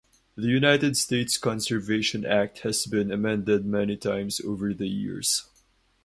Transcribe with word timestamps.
The 0.33 0.47
United 0.47 0.97
States 0.97 1.37
conservation 1.37 2.25
act 2.25 2.61
has 2.61 2.87
been 2.87 3.11
amended 3.11 3.67
many 3.67 3.97
times 3.97 4.41
over 4.43 4.73
the 4.73 4.87
years. 4.87 5.45